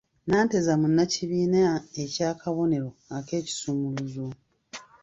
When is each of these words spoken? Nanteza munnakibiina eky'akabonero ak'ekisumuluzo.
Nanteza 0.27 0.71
munnakibiina 0.81 1.61
eky'akabonero 2.03 2.89
ak'ekisumuluzo. 3.17 4.25